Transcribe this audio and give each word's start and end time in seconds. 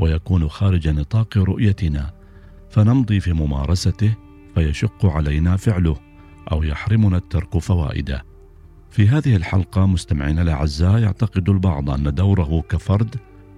ويكون 0.00 0.48
خارج 0.48 0.88
نطاق 0.88 1.38
رؤيتنا 1.38 2.12
فنمضي 2.70 3.20
في 3.20 3.32
ممارسته 3.32 4.14
فيشق 4.54 5.06
علينا 5.06 5.56
فعله 5.56 5.96
أو 6.52 6.62
يحرمنا 6.62 7.16
الترك 7.16 7.58
فوائده. 7.58 8.24
في 8.90 9.08
هذه 9.08 9.36
الحلقة 9.36 9.86
مستمعينا 9.86 10.42
الأعزاء 10.42 10.98
يعتقد 10.98 11.48
البعض 11.48 11.90
أن 11.90 12.14
دوره 12.14 12.62
كفرد 12.68 13.16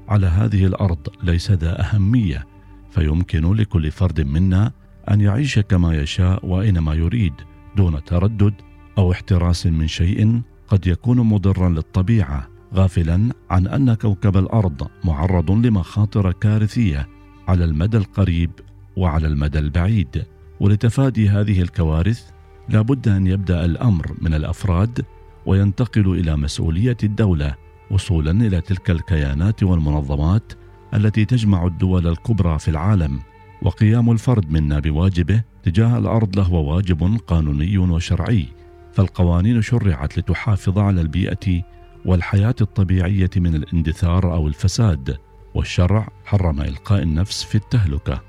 على 0.09 0.27
هذه 0.27 0.67
الأرض 0.67 1.09
ليس 1.23 1.51
ذا 1.51 1.81
أهمية 1.81 2.47
فيمكن 2.91 3.55
لكل 3.55 3.91
فرد 3.91 4.21
منا 4.21 4.73
أن 5.11 5.21
يعيش 5.21 5.59
كما 5.59 5.95
يشاء 5.95 6.47
واينما 6.47 6.95
يريد 6.95 7.33
دون 7.77 8.05
تردد 8.05 8.55
أو 8.99 9.13
احتراس 9.13 9.67
من 9.67 9.89
شيء 9.89 10.41
قد 10.69 10.87
يكون 10.87 11.21
مضرا 11.21 11.69
للطبيعة 11.69 12.49
غافلا 12.75 13.33
عن 13.51 13.67
أن 13.67 13.95
كوكب 13.95 14.37
الأرض 14.37 14.89
معرض 15.05 15.51
لمخاطر 15.51 16.33
كارثية 16.33 17.09
على 17.49 17.65
المدى 17.65 17.97
القريب 17.97 18.51
وعلى 18.97 19.27
المدى 19.27 19.59
البعيد. 19.59 20.25
ولتفادي 20.61 21.29
هذه 21.29 21.63
الكوارث 21.63 22.31
لا 22.69 22.83
بد 22.83 23.09
أن 23.09 23.27
يبدأ 23.27 23.65
الأمر 23.65 24.13
من 24.21 24.35
الأفراد 24.35 25.05
وينتقل 25.47 26.19
إلى 26.19 26.37
مسؤولية 26.37 26.97
الدولة 27.03 27.55
وصولا 27.91 28.31
إلى 28.31 28.61
تلك 28.61 28.91
الكيانات 28.91 29.63
والمنظمات 29.63 30.53
التي 30.95 31.25
تجمع 31.25 31.67
الدول 31.67 32.07
الكبرى 32.07 32.59
في 32.59 32.69
العالم. 32.69 33.21
وقيام 33.63 34.11
الفرد 34.11 34.51
منا 34.51 34.79
بواجبه 34.79 35.43
تجاه 35.63 35.99
الأرض 35.99 36.39
له 36.39 36.53
واجب 36.53 37.19
قانوني 37.27 37.79
وشرعي 37.79 38.47
فالقوانين 38.93 39.63
شرعت 39.63 40.19
لتحافظ 40.19 40.79
على 40.79 41.01
البيئة 41.01 41.63
والحياة 42.05 42.55
الطبيعية 42.61 43.31
من 43.37 43.55
الاندثار 43.55 44.35
أو 44.35 44.49
الفساد 44.49 45.17
والشرع 45.55 46.09
حرم 46.25 46.61
إلقاء 46.61 47.03
النفس 47.03 47.43
في 47.45 47.55
التهلكة. 47.55 48.21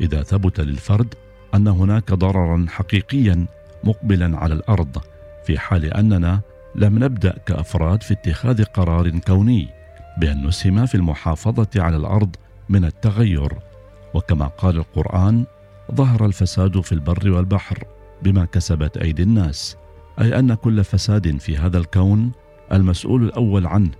إذا 0.00 0.22
ثبت 0.22 0.60
للفرد 0.60 1.14
أن 1.54 1.68
هناك 1.68 2.12
ضررا 2.12 2.66
حقيقيا 2.68 3.46
مقبلا 3.84 4.38
على 4.38 4.54
الأرض 4.54 4.98
في 5.46 5.58
حال 5.58 5.84
أننا 5.84 6.40
لم 6.74 7.04
نبدأ 7.04 7.38
كأفراد 7.46 8.02
في 8.02 8.14
اتخاذ 8.14 8.64
قرار 8.64 9.18
كوني 9.18 9.68
بأن 10.18 10.46
نسهم 10.46 10.86
في 10.86 10.94
المحافظة 10.94 11.68
على 11.76 11.96
الأرض 11.96 12.36
من 12.68 12.84
التغير. 12.84 13.58
وكما 14.14 14.46
قال 14.46 14.76
القرآن 14.76 15.44
ظهر 15.94 16.26
الفساد 16.26 16.80
في 16.80 16.92
البر 16.92 17.30
والبحر 17.30 17.84
بما 18.22 18.44
كسبت 18.44 18.96
أيدي 18.96 19.22
الناس 19.22 19.76
أي 20.20 20.38
أن 20.38 20.54
كل 20.54 20.84
فساد 20.84 21.36
في 21.36 21.56
هذا 21.56 21.78
الكون 21.78 22.32
المسؤول 22.72 23.24
الأول 23.24 23.66
عنه 23.66 23.90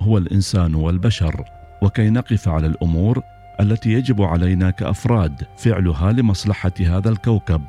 هو 0.00 0.18
الإنسان 0.18 0.74
والبشر 0.74 1.44
وكي 1.82 2.10
نقف 2.10 2.48
على 2.48 2.66
الأمور 2.66 3.22
التي 3.60 3.92
يجب 3.92 4.22
علينا 4.22 4.70
كأفراد 4.70 5.42
فعلها 5.56 6.12
لمصلحة 6.12 6.72
هذا 6.80 7.10
الكوكب 7.10 7.62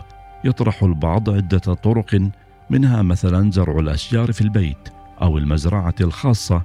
يطرح 0.44 0.84
البعض 0.84 1.30
عدة 1.30 1.58
طرق 1.58 2.30
منها 2.70 3.02
مثلا 3.02 3.52
زرع 3.52 3.80
الأشجار 3.80 4.32
في 4.32 4.42
البيت 4.42 4.90
أو 5.22 5.38
المزرعة 5.38 5.96
الخاصة 6.02 6.62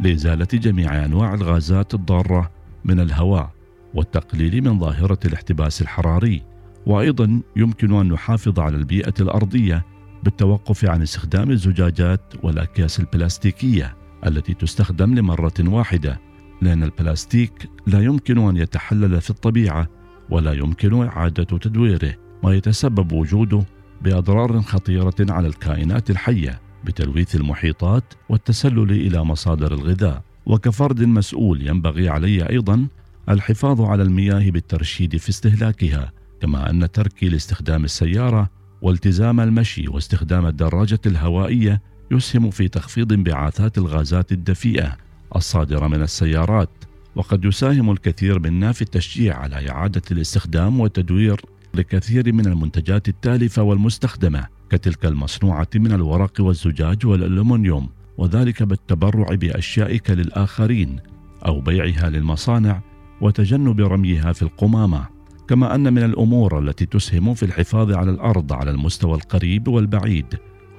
لإزالة 0.00 0.48
جميع 0.52 1.04
أنواع 1.04 1.34
الغازات 1.34 1.94
الضارة 1.94 2.50
من 2.84 3.00
الهواء 3.00 3.50
والتقليل 3.94 4.64
من 4.64 4.78
ظاهرة 4.78 5.18
الاحتباس 5.24 5.82
الحراري 5.82 6.42
وأيضا 6.86 7.40
يمكن 7.56 7.94
أن 7.94 8.08
نحافظ 8.08 8.60
على 8.60 8.76
البيئة 8.76 9.14
الأرضية 9.20 9.84
بالتوقف 10.24 10.84
عن 10.84 11.02
استخدام 11.02 11.50
الزجاجات 11.50 12.20
والأكياس 12.42 13.00
البلاستيكية 13.00 13.96
التي 14.26 14.54
تستخدم 14.54 15.14
لمرة 15.14 15.54
واحدة 15.60 16.20
لأن 16.62 16.82
البلاستيك 16.82 17.70
لا 17.86 18.00
يمكن 18.00 18.38
أن 18.38 18.56
يتحلل 18.56 19.20
في 19.20 19.30
الطبيعة 19.30 19.88
ولا 20.30 20.52
يمكن 20.52 21.02
إعادة 21.02 21.44
تدويره 21.58 22.14
ما 22.44 22.54
يتسبب 22.54 23.12
وجوده 23.12 23.64
بأضرار 24.02 24.62
خطيرة 24.62 25.14
على 25.20 25.48
الكائنات 25.48 26.10
الحية 26.10 26.60
بتلويث 26.84 27.36
المحيطات 27.36 28.14
والتسلل 28.28 28.90
إلى 28.90 29.24
مصادر 29.24 29.74
الغذاء. 29.74 30.22
وكفرد 30.46 31.02
مسؤول 31.02 31.68
ينبغي 31.68 32.08
علي 32.08 32.48
أيضا 32.50 32.86
الحفاظ 33.28 33.80
على 33.80 34.02
المياه 34.02 34.50
بالترشيد 34.50 35.16
في 35.16 35.28
استهلاكها 35.30 36.12
كما 36.40 36.70
أن 36.70 36.90
تركي 36.90 37.28
لاستخدام 37.28 37.84
السيارة 37.84 38.50
والتزام 38.84 39.40
المشي 39.40 39.88
واستخدام 39.88 40.46
الدراجة 40.46 41.00
الهوائية 41.06 41.82
يسهم 42.10 42.50
في 42.50 42.68
تخفيض 42.68 43.12
انبعاثات 43.12 43.78
الغازات 43.78 44.32
الدفيئة 44.32 44.96
الصادرة 45.36 45.86
من 45.88 46.02
السيارات. 46.02 46.70
وقد 47.16 47.44
يساهم 47.44 47.90
الكثير 47.90 48.38
منا 48.38 48.72
في 48.72 48.82
التشجيع 48.82 49.38
على 49.38 49.70
إعادة 49.70 50.02
الاستخدام 50.10 50.80
والتدوير 50.80 51.40
لكثير 51.74 52.32
من 52.32 52.46
المنتجات 52.46 53.08
التالفة 53.08 53.62
والمستخدمة 53.62 54.46
كتلك 54.70 55.06
المصنوعة 55.06 55.68
من 55.74 55.92
الورق 55.92 56.40
والزجاج 56.40 57.06
والألومنيوم 57.06 57.88
وذلك 58.18 58.62
بالتبرع 58.62 59.34
باشيائك 59.34 60.10
للاخرين 60.10 61.00
أو 61.46 61.60
بيعها 61.60 62.10
للمصانع 62.10 62.80
وتجنب 63.20 63.80
رميها 63.80 64.32
في 64.32 64.42
القمامة. 64.42 65.13
كما 65.48 65.74
أن 65.74 65.92
من 65.92 66.02
الأمور 66.02 66.58
التي 66.58 66.86
تسهم 66.86 67.34
في 67.34 67.42
الحفاظ 67.42 67.92
على 67.92 68.10
الأرض 68.10 68.52
على 68.52 68.70
المستوى 68.70 69.14
القريب 69.14 69.68
والبعيد 69.68 70.26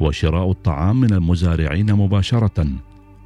هو 0.02 0.12
شراء 0.12 0.52
الطعام 0.52 1.02
من 1.02 1.14
المزارعين 1.14 1.94
مباشرة 1.94 2.68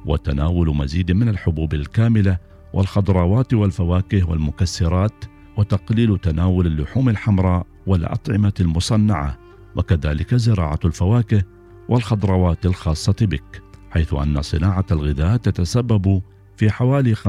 وتناول 0.06 0.76
مزيد 0.76 1.12
من 1.12 1.28
الحبوب 1.28 1.74
الكاملة 1.74 2.38
والخضروات 2.72 3.54
والفواكه 3.54 4.30
والمكسرات 4.30 5.24
وتقليل 5.56 6.18
تناول 6.18 6.66
اللحوم 6.66 7.08
الحمراء 7.08 7.66
والأطعمة 7.86 8.52
المصنعة 8.60 9.38
وكذلك 9.76 10.34
زراعة 10.34 10.78
الفواكه 10.84 11.42
والخضروات 11.88 12.66
الخاصة 12.66 13.16
بك 13.20 13.62
حيث 13.90 14.14
أن 14.14 14.42
صناعة 14.42 14.86
الغذاء 14.90 15.36
تتسبب 15.36 16.22
في 16.56 16.70
حوالي 16.70 17.14
25% 17.14 17.24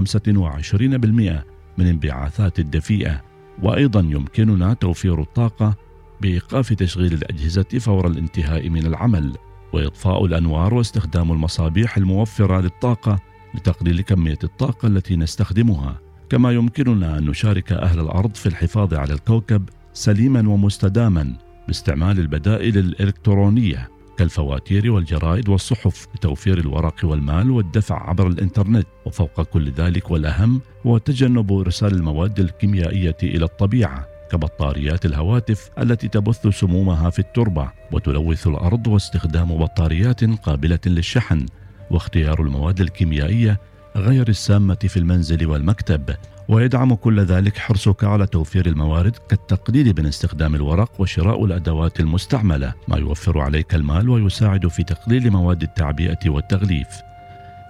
من 1.78 1.88
انبعاثات 1.88 2.59
الدفيئة. 2.59 3.31
وأيضا 3.62 4.00
يمكننا 4.00 4.73
توفير 4.73 5.22
الطاقة 5.22 5.75
بإيقاف 6.22 6.73
تشغيل 6.73 7.13
الأجهزة 7.13 7.79
فور 7.79 8.07
الانتهاء 8.07 8.69
من 8.69 8.85
العمل 8.85 9.34
وإطفاء 9.73 10.25
الأنوار 10.25 10.73
واستخدام 10.73 11.31
المصابيح 11.31 11.97
الموفرة 11.97 12.61
للطاقة 12.61 13.19
لتقليل 13.56 14.01
كمية 14.01 14.40
الطاقة 14.44 14.88
التي 14.88 15.16
نستخدمها. 15.16 16.00
كما 16.29 16.51
يمكننا 16.51 17.17
أن 17.17 17.25
نشارك 17.25 17.72
أهل 17.72 18.00
الأرض 18.00 18.35
في 18.35 18.45
الحفاظ 18.45 18.94
على 18.94 19.13
الكوكب 19.13 19.69
سليما 19.94 20.50
ومستداما 20.50 21.34
باستعمال 21.67 22.19
البدائل 22.19 22.78
الإلكترونية. 22.78 23.90
كالفواتير 24.17 24.91
والجرائد 24.91 25.49
والصحف 25.49 26.07
لتوفير 26.16 26.57
الورق 26.57 26.95
والمال 27.03 27.51
والدفع 27.51 28.09
عبر 28.09 28.27
الإنترنت. 28.27 28.88
وفوق 29.05 29.41
كل 29.41 29.72
ذلك 29.72 30.11
والأهم 30.11 30.61
هو 30.88 30.97
تجنب 30.97 31.51
إرسال 31.51 31.94
المواد 31.94 32.39
الكيميائية 32.39 33.17
إلى 33.23 33.46
الطبيعة 33.46 34.08
كبطاريات 34.31 35.05
الهواتف 35.05 35.69
التي 35.79 36.08
تبث 36.08 36.47
سمومها 36.47 37.09
في 37.09 37.19
التربة 37.19 37.72
وتلوث 37.91 38.47
الأرض 38.47 38.87
واستخدام 38.87 39.58
بطاريات 39.58 40.23
قابلة 40.23 40.79
للشحن 40.85 41.46
واختيار 41.91 42.41
المواد 42.41 42.81
الكيميائية 42.81 43.59
غير 43.96 44.28
السامة 44.28 44.75
في 44.75 44.97
المنزل 44.97 45.47
والمكتب. 45.47 46.16
ويدعم 46.52 46.94
كل 46.94 47.20
ذلك 47.20 47.58
حرصك 47.58 48.03
على 48.03 48.28
توفير 48.28 48.66
الموارد 48.66 49.16
كالتقليل 49.30 49.94
من 49.98 50.06
استخدام 50.06 50.56
الورق 50.56 51.02
وشراء 51.02 51.46
الأدوات 51.46 52.00
المستعملة 52.00 52.74
ما 52.88 52.98
يوفر 52.98 53.40
عليك 53.40 53.76
المال 53.76 54.09
ويساعد 54.09 54.68
في 54.68 54.84
تقليل 54.84 55.32
مواد 55.32 55.64
التعبئة 55.64 56.30
والتغليف. 56.30 56.88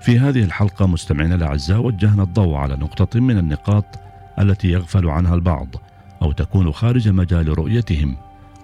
في 0.01 0.19
هذه 0.19 0.43
الحلقة 0.43 0.87
مستمعينا 0.87 1.35
الأعزاء 1.35 1.79
وجهنا 1.79 2.23
الضوء 2.23 2.55
على 2.55 2.75
نقطة 2.75 3.19
من 3.19 3.37
النقاط 3.37 3.85
التي 4.39 4.67
يغفل 4.67 5.09
عنها 5.09 5.35
البعض 5.35 5.75
أو 6.21 6.31
تكون 6.31 6.71
خارج 6.71 7.09
مجال 7.09 7.57
رؤيتهم 7.57 8.17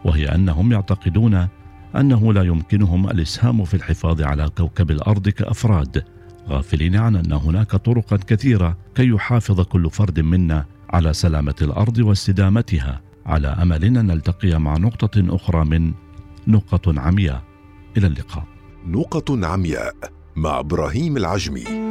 وهي 0.05 0.35
أنهم 0.35 0.71
يعتقدون 0.71 1.47
أنه 1.95 2.33
لا 2.33 2.43
يمكنهم 2.43 3.09
الإسهام 3.09 3.65
في 3.65 3.73
الحفاظ 3.73 4.21
على 4.21 4.49
كوكب 4.57 4.91
الأرض 4.91 5.29
كأفراد. 5.29 6.16
غافلين 6.49 6.95
عن 6.95 7.15
أن 7.15 7.33
هناك 7.33 7.71
طرقا 7.75 8.17
كثيرة 8.17 8.77
كي 8.95 9.07
يحافظ 9.07 9.61
كل 9.61 9.89
فرد 9.89 10.19
منا 10.19 10.65
على 10.89 11.13
سلامة 11.13 11.55
الأرض 11.61 11.97
واستدامتها 11.97 13.01
على 13.25 13.47
أمل 13.47 13.83
أن 13.83 14.05
نلتقي 14.05 14.59
مع 14.59 14.77
نقطة 14.77 15.35
أخرى 15.35 15.65
من 15.65 15.93
نقط 16.47 16.99
عمياء. 16.99 17.43
إلى 17.97 18.07
اللقاء. 18.07 18.43
نقط 18.87 19.31
عمياء 19.31 19.95
مع 20.35 20.59
إبراهيم 20.59 21.17
العجمي. 21.17 21.86